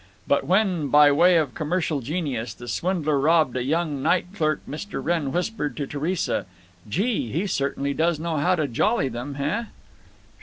[0.27, 4.99] But when, by way of commercial genius, the swindler robbed a young night clerk Mr.
[4.99, 6.47] Wrenn whispered to Theresa,
[6.89, 7.31] "Gee!
[7.31, 9.65] he certainly does know how to jolly them, heh?"